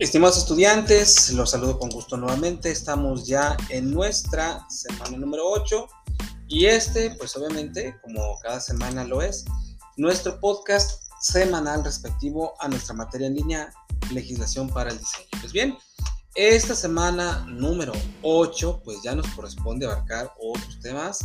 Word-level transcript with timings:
Estimados 0.00 0.38
estudiantes, 0.38 1.30
los 1.34 1.50
saludo 1.50 1.78
con 1.78 1.90
gusto 1.90 2.16
nuevamente. 2.16 2.70
Estamos 2.70 3.26
ya 3.26 3.54
en 3.68 3.90
nuestra 3.90 4.66
semana 4.70 5.18
número 5.18 5.46
8 5.46 5.86
y 6.48 6.64
este, 6.64 7.10
pues 7.10 7.36
obviamente, 7.36 7.94
como 8.00 8.38
cada 8.40 8.60
semana 8.60 9.04
lo 9.04 9.20
es, 9.20 9.44
nuestro 9.98 10.40
podcast 10.40 11.02
semanal 11.20 11.84
respectivo 11.84 12.54
a 12.60 12.68
nuestra 12.68 12.94
materia 12.94 13.26
en 13.26 13.34
línea, 13.34 13.74
legislación 14.10 14.70
para 14.70 14.90
el 14.90 14.98
diseño. 14.98 15.28
Pues 15.38 15.52
bien, 15.52 15.76
esta 16.34 16.74
semana 16.74 17.44
número 17.46 17.92
8, 18.22 18.80
pues 18.82 19.02
ya 19.02 19.14
nos 19.14 19.26
corresponde 19.34 19.84
abarcar 19.84 20.32
otros 20.40 20.80
temas. 20.80 21.18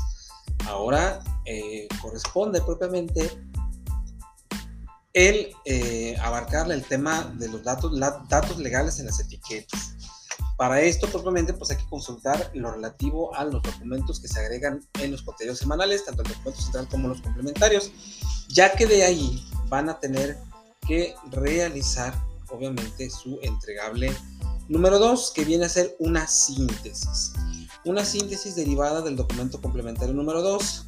Ahora 0.67 1.23
eh, 1.45 1.87
corresponde 2.01 2.59
propiamente 2.59 3.31
el 5.15 5.55
eh, 5.63 6.17
abarcar 6.21 6.69
el 6.71 6.83
tema 6.83 7.33
de 7.39 7.47
los 7.47 7.63
datos, 7.63 7.97
datos 8.29 8.57
legales 8.57 8.99
en 8.99 9.05
las 9.05 9.19
etiquetas. 9.19 9.95
Para 10.57 10.81
esto, 10.81 11.07
propiamente, 11.07 11.53
pues 11.53 11.71
hay 11.71 11.77
que 11.77 11.89
consultar 11.89 12.51
lo 12.53 12.71
relativo 12.71 13.33
a 13.33 13.45
los 13.45 13.63
documentos 13.63 14.19
que 14.19 14.27
se 14.27 14.39
agregan 14.39 14.85
en 15.01 15.11
los 15.11 15.23
contenidos 15.23 15.59
semanales, 15.59 16.05
tanto 16.05 16.21
el 16.21 16.27
documento 16.29 16.61
central 16.61 16.87
como 16.89 17.07
los 17.07 17.21
complementarios, 17.21 17.91
ya 18.49 18.73
que 18.73 18.85
de 18.85 19.03
ahí 19.03 19.41
van 19.69 19.89
a 19.89 19.99
tener 19.99 20.37
que 20.85 21.15
realizar, 21.31 22.13
obviamente, 22.49 23.09
su 23.09 23.39
entregable 23.41 24.13
número 24.67 24.99
2, 24.99 25.31
que 25.33 25.45
viene 25.45 25.65
a 25.65 25.69
ser 25.69 25.95
una 25.99 26.27
síntesis. 26.27 27.31
Una 27.85 28.03
síntesis 28.03 28.55
derivada 28.55 29.01
del 29.01 29.15
documento 29.15 29.61
complementario 29.61 30.13
número 30.13 30.41
2, 30.41 30.87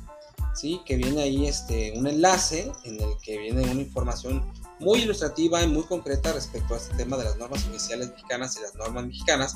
¿sí? 0.57 0.81
que 0.85 0.95
viene 0.95 1.21
ahí 1.21 1.47
este, 1.47 1.93
un 1.97 2.07
enlace 2.07 2.71
en 2.83 2.99
el 2.99 3.17
que 3.21 3.37
viene 3.37 3.61
una 3.61 3.81
información 3.81 4.43
muy 4.79 5.01
ilustrativa 5.01 5.61
y 5.63 5.67
muy 5.67 5.83
concreta 5.83 6.33
respecto 6.33 6.73
a 6.73 6.77
este 6.77 6.95
tema 6.95 7.17
de 7.17 7.25
las 7.25 7.37
normas 7.37 7.65
oficiales 7.65 8.09
mexicanas 8.09 8.57
y 8.57 8.61
las 8.61 8.75
normas 8.75 9.05
mexicanas, 9.05 9.55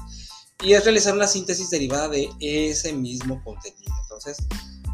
y 0.63 0.73
es 0.73 0.83
realizar 0.83 1.13
una 1.13 1.27
síntesis 1.27 1.69
derivada 1.69 2.07
de 2.07 2.29
ese 2.39 2.93
mismo 2.93 3.43
contenido. 3.43 3.93
Entonces, 4.03 4.37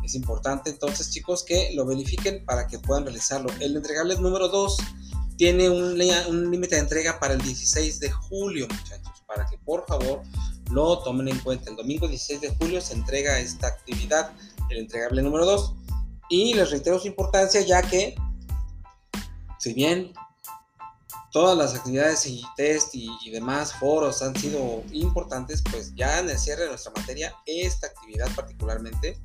es 0.03 0.15
importante 0.15 0.69
entonces, 0.69 1.09
chicos, 1.09 1.43
que 1.43 1.71
lo 1.73 1.85
verifiquen 1.85 2.45
para 2.45 2.67
que 2.67 2.79
puedan 2.79 3.03
realizarlo. 3.03 3.49
El 3.59 3.75
entregable 3.75 4.15
número 4.15 4.47
2 4.47 4.77
tiene 5.35 5.69
un, 5.69 5.99
un 6.29 6.51
límite 6.51 6.75
de 6.75 6.81
entrega 6.81 7.19
para 7.19 7.33
el 7.33 7.41
16 7.41 7.99
de 7.99 8.09
julio, 8.11 8.67
muchachos, 8.69 9.23
para 9.27 9.45
que 9.45 9.57
por 9.57 9.85
favor 9.85 10.21
lo 10.71 10.99
tomen 10.99 11.27
en 11.27 11.39
cuenta. 11.39 11.69
El 11.69 11.75
domingo 11.75 12.07
16 12.07 12.41
de 12.41 12.55
julio 12.55 12.79
se 12.79 12.93
entrega 12.93 13.39
esta 13.39 13.67
actividad, 13.67 14.31
el 14.69 14.77
entregable 14.77 15.21
número 15.21 15.45
2. 15.45 15.73
Y 16.29 16.53
les 16.53 16.71
reitero 16.71 16.99
su 16.99 17.07
importancia 17.07 17.61
ya 17.61 17.81
que, 17.81 18.15
si 19.59 19.73
bien 19.73 20.13
todas 21.31 21.57
las 21.57 21.75
actividades 21.75 22.25
y 22.25 22.41
test 22.55 22.95
y, 22.95 23.29
demás 23.31 23.73
foros 23.73 24.21
han 24.21 24.35
sido 24.35 24.83
importantes, 24.91 25.63
pues 25.69 25.93
ya 25.95 26.19
en 26.19 26.29
el 26.29 26.37
cierre 26.37 26.63
de 26.63 26.69
nuestra 26.69 26.91
materia, 26.95 27.35
esta 27.45 27.87
actividad 27.87 28.27
particularmente 28.35 29.19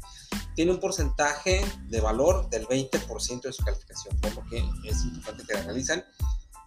tiene 0.54 0.72
un 0.72 0.80
porcentaje 0.80 1.64
de 1.88 2.00
valor 2.00 2.48
del 2.50 2.66
20% 2.66 3.40
de 3.40 3.52
su 3.52 3.64
calificación, 3.64 4.16
por 4.20 4.34
lo 4.34 4.44
que 4.50 4.58
es 4.84 5.02
importante 5.04 5.44
que 5.46 5.54
la 5.54 5.62
realizan. 5.62 6.04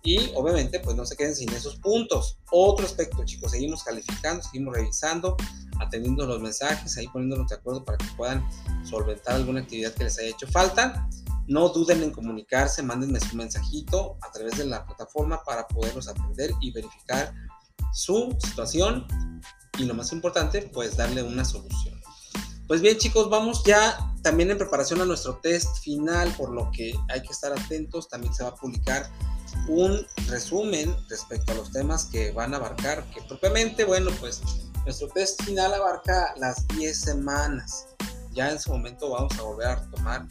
Y 0.03 0.31
obviamente, 0.35 0.79
pues 0.79 0.95
no 0.95 1.05
se 1.05 1.15
queden 1.15 1.35
sin 1.35 1.51
esos 1.51 1.77
puntos. 1.77 2.37
Otro 2.51 2.85
aspecto, 2.85 3.25
chicos, 3.25 3.51
seguimos 3.51 3.83
calificando, 3.83 4.43
seguimos 4.43 4.75
revisando 4.75 5.35
atendiendo 5.85 6.25
los 6.25 6.41
mensajes, 6.41 6.97
ahí 6.97 7.07
poniéndonos 7.07 7.47
de 7.47 7.55
acuerdo 7.55 7.83
para 7.83 7.97
que 7.97 8.07
puedan 8.17 8.45
solventar 8.83 9.35
alguna 9.35 9.61
actividad 9.61 9.93
que 9.93 10.05
les 10.05 10.17
haya 10.19 10.29
hecho 10.29 10.47
falta. 10.47 11.07
No 11.47 11.69
duden 11.69 12.01
en 12.03 12.11
comunicarse, 12.11 12.81
mándenme 12.81 13.19
su 13.19 13.35
mensajito 13.35 14.17
a 14.21 14.31
través 14.31 14.57
de 14.57 14.65
la 14.65 14.85
plataforma 14.85 15.43
para 15.43 15.67
poderlos 15.67 16.07
atender 16.07 16.51
y 16.59 16.71
verificar 16.71 17.33
su 17.93 18.35
situación 18.43 19.05
y 19.77 19.83
lo 19.85 19.93
más 19.93 20.11
importante, 20.11 20.69
pues 20.73 20.97
darle 20.97 21.21
una 21.23 21.45
solución. 21.45 22.01
Pues 22.67 22.81
bien 22.81 22.97
chicos, 22.97 23.29
vamos 23.29 23.63
ya 23.63 23.95
también 24.23 24.49
en 24.49 24.57
preparación 24.57 24.99
a 25.01 25.05
nuestro 25.05 25.35
test 25.37 25.77
final, 25.83 26.33
por 26.35 26.51
lo 26.51 26.71
que 26.71 26.97
hay 27.09 27.21
que 27.21 27.31
estar 27.31 27.51
atentos. 27.51 28.09
También 28.09 28.33
se 28.33 28.43
va 28.43 28.49
a 28.49 28.55
publicar 28.55 29.07
un 29.67 30.05
resumen 30.27 30.95
respecto 31.07 31.51
a 31.51 31.55
los 31.55 31.71
temas 31.71 32.05
que 32.05 32.31
van 32.31 32.53
a 32.53 32.57
abarcar, 32.57 33.03
que 33.11 33.21
propiamente, 33.21 33.83
bueno, 33.85 34.09
pues 34.19 34.41
nuestro 34.85 35.07
test 35.09 35.43
final 35.43 35.73
abarca 35.73 36.33
las 36.37 36.67
10 36.69 36.97
semanas. 36.97 37.87
Ya 38.31 38.51
en 38.51 38.59
su 38.59 38.71
momento 38.71 39.09
vamos 39.09 39.37
a 39.37 39.41
volver 39.41 39.67
a 39.67 39.75
retomar 39.77 40.27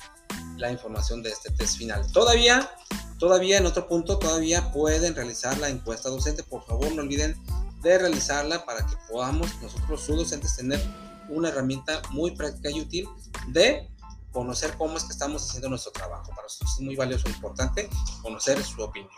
la 0.56 0.70
información 0.70 1.22
de 1.22 1.30
este 1.30 1.50
test 1.50 1.76
final. 1.76 2.10
Todavía, 2.12 2.70
todavía 3.18 3.58
en 3.58 3.66
otro 3.66 3.88
punto, 3.88 4.18
todavía 4.18 4.70
pueden 4.72 5.14
realizar 5.16 5.58
la 5.58 5.68
encuesta 5.68 6.08
docente. 6.08 6.44
Por 6.44 6.64
favor, 6.64 6.92
no 6.92 7.02
olviden 7.02 7.36
de 7.82 7.98
realizarla 7.98 8.64
para 8.64 8.86
que 8.86 8.96
podamos 9.10 9.60
nosotros, 9.60 10.00
sus 10.00 10.16
docentes, 10.16 10.56
tener 10.56 10.80
una 11.28 11.48
herramienta 11.48 12.00
muy 12.10 12.30
práctica 12.36 12.70
y 12.70 12.80
útil 12.80 13.08
de 13.48 13.90
conocer 14.32 14.76
cómo 14.78 14.96
es 14.96 15.04
que 15.04 15.12
estamos 15.12 15.48
haciendo 15.48 15.68
nuestro 15.68 15.90
trabajo. 15.90 16.30
Para 16.30 16.42
nosotros 16.42 16.72
es 16.74 16.80
muy 16.80 16.94
valioso 16.94 17.26
e 17.26 17.30
importante 17.30 17.88
conocer 18.22 18.62
su 18.62 18.82
opinión. 18.82 19.10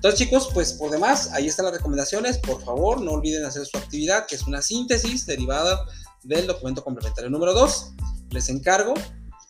Entonces, 0.00 0.18
chicos, 0.18 0.48
pues 0.54 0.72
por 0.72 0.90
demás, 0.90 1.30
ahí 1.34 1.46
están 1.46 1.66
las 1.66 1.74
recomendaciones. 1.74 2.38
Por 2.38 2.64
favor, 2.64 3.02
no 3.02 3.10
olviden 3.10 3.44
hacer 3.44 3.66
su 3.66 3.76
actividad, 3.76 4.26
que 4.26 4.34
es 4.34 4.44
una 4.44 4.62
síntesis 4.62 5.26
derivada 5.26 5.84
del 6.22 6.46
documento 6.46 6.82
complementario 6.82 7.28
número 7.28 7.52
2. 7.52 7.92
Les 8.30 8.48
encargo 8.48 8.94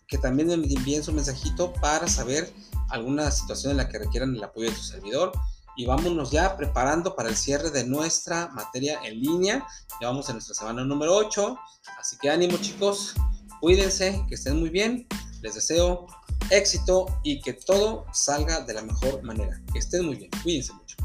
que 0.09 0.19
también 0.19 0.49
me 0.49 0.55
envíen 0.55 1.05
su 1.05 1.13
mensajito 1.13 1.73
para 1.75 2.09
saber 2.09 2.53
alguna 2.89 3.31
situación 3.31 3.71
en 3.71 3.77
la 3.77 3.89
que 3.89 4.01
requieran 4.01 4.35
el 4.35 4.43
apoyo 4.43 4.69
de 4.69 4.75
su 4.75 4.83
servidor. 4.83 5.31
Y 5.77 5.87
vámonos 5.87 6.33
ya 6.33 6.57
preparando 6.57 7.15
para 7.15 7.29
el 7.29 7.37
cierre 7.37 7.71
de 7.71 7.85
nuestra 7.85 8.49
materia 8.49 8.99
en 9.05 9.21
línea. 9.21 9.65
Ya 10.01 10.09
vamos 10.09 10.29
en 10.31 10.35
nuestra 10.35 10.57
semana 10.57 10.83
número 10.83 11.15
8. 11.15 11.57
Así 11.97 12.17
que 12.21 12.29
ánimo, 12.29 12.59
chicos. 12.59 13.15
Cuídense, 13.61 14.25
que 14.29 14.35
estén 14.35 14.59
muy 14.59 14.71
bien. 14.71 15.07
Les 15.43 15.55
deseo 15.55 16.09
éxito 16.51 17.07
y 17.23 17.41
que 17.41 17.53
todo 17.53 18.07
salga 18.13 18.61
de 18.61 18.75
la 18.75 18.83
mejor 18.83 19.23
manera. 19.23 19.61
Que 19.73 19.79
estén 19.79 20.07
muy 20.07 20.17
bien. 20.17 20.31
Cuídense 20.43 20.73
mucho. 20.73 20.97